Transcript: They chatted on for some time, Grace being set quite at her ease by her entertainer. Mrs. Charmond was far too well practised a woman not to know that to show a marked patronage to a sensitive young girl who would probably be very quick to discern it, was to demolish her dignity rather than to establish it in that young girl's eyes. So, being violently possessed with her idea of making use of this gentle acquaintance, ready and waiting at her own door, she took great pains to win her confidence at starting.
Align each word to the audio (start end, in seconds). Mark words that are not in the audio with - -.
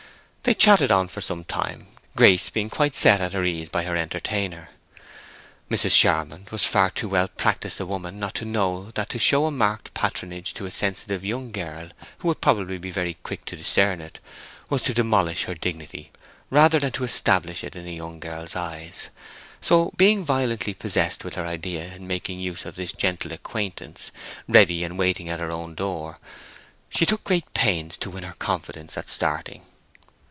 They 0.43 0.55
chatted 0.55 0.91
on 0.91 1.07
for 1.07 1.21
some 1.21 1.43
time, 1.43 1.85
Grace 2.15 2.49
being 2.49 2.69
set 2.71 2.75
quite 2.75 3.05
at 3.05 3.31
her 3.31 3.43
ease 3.45 3.69
by 3.69 3.83
her 3.83 3.95
entertainer. 3.95 4.71
Mrs. 5.69 5.91
Charmond 5.91 6.49
was 6.49 6.65
far 6.65 6.89
too 6.89 7.07
well 7.07 7.27
practised 7.27 7.79
a 7.79 7.85
woman 7.85 8.19
not 8.19 8.33
to 8.35 8.43
know 8.45 8.89
that 8.95 9.07
to 9.09 9.19
show 9.19 9.45
a 9.45 9.51
marked 9.51 9.93
patronage 9.93 10.55
to 10.55 10.65
a 10.65 10.71
sensitive 10.71 11.23
young 11.23 11.51
girl 11.51 11.89
who 12.17 12.27
would 12.27 12.41
probably 12.41 12.79
be 12.79 12.89
very 12.89 13.17
quick 13.21 13.45
to 13.45 13.55
discern 13.55 14.01
it, 14.01 14.19
was 14.67 14.81
to 14.83 14.95
demolish 14.95 15.43
her 15.43 15.53
dignity 15.53 16.11
rather 16.49 16.79
than 16.79 16.91
to 16.93 17.03
establish 17.03 17.63
it 17.63 17.75
in 17.75 17.85
that 17.85 17.91
young 17.93 18.19
girl's 18.19 18.55
eyes. 18.55 19.09
So, 19.61 19.93
being 19.95 20.25
violently 20.25 20.73
possessed 20.73 21.23
with 21.23 21.35
her 21.35 21.45
idea 21.45 21.93
of 21.93 22.01
making 22.01 22.39
use 22.39 22.65
of 22.65 22.75
this 22.77 22.91
gentle 22.91 23.31
acquaintance, 23.31 24.09
ready 24.47 24.83
and 24.83 24.97
waiting 24.97 25.29
at 25.29 25.39
her 25.39 25.51
own 25.51 25.75
door, 25.75 26.17
she 26.89 27.05
took 27.05 27.23
great 27.25 27.53
pains 27.53 27.95
to 27.97 28.09
win 28.09 28.23
her 28.23 28.35
confidence 28.39 28.97
at 28.97 29.07
starting. 29.07 29.65